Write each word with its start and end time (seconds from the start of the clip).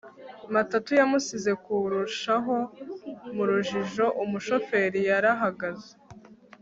matatu 0.53 0.89
yamusize 0.99 1.51
kurushaho 1.63 2.55
mu 3.33 3.43
rujijo. 3.49 4.05
umushoferi 4.23 4.99
yarahagaze 5.09 5.91